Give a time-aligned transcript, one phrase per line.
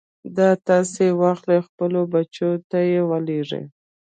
[0.37, 3.63] دا تاسې واخلئ خپلو بچو ته يې ولېږئ.